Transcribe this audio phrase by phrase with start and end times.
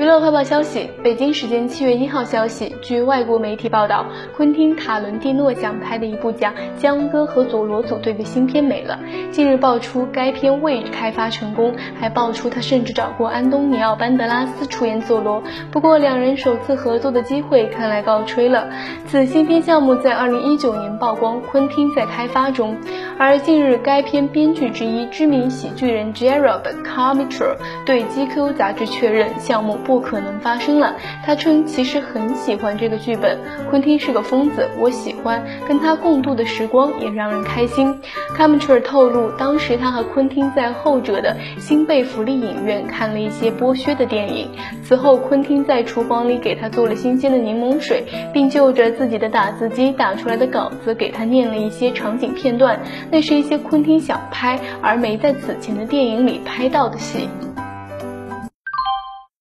[0.00, 8.98] 娱乐快报消息：北京时间七月一号消息，据外国媒体报道，昆汀·塔伦蒂诺想拍的一部讲江歌和佐罗组队的新片没了。
[9.30, 15.42] 近日爆出该片未开发成功，还爆出他甚至找过安东尼奥·班德拉斯出演佐罗。
[15.70, 18.70] 不过两人首次合作的机会看来告吹了。
[19.06, 22.74] 此新片项目在二零一九年曝光，昆汀在开发中。
[23.18, 30.94] 而近日，该片编剧之一、知名喜剧人 Gerald Carmichael 对 GQ 杂志确认，项目不可能发生了。
[31.26, 33.36] 他称其实很喜欢这个剧本，
[33.68, 38.00] 昆汀是个疯子，我喜欢跟他共度的时光也让人开心。
[38.38, 44.48] Carmichael 透露，当时他和昆汀在后者的新贝弗利影院看了一些剥削的电影，
[44.84, 52.78] 此后昆汀在厨房里给他做了新鲜的柠檬水，并就着自己的打字机打出来的稿子给他念了一些场景片段。
[53.10, 57.28] 那是一些昆汀想拍而没在此前的电影里拍到的戏。